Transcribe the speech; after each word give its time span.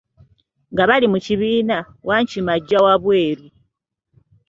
Nga 0.71 0.83
bali 0.89 1.07
mu 1.13 1.19
kibiina, 1.25 1.77
wankima 2.07 2.51
agya 2.57 2.79
wa 2.85 2.93
bweru. 3.01 3.45